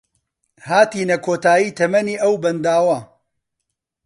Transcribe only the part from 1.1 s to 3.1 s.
کۆتایی تەمەنی ئەو بەنداوە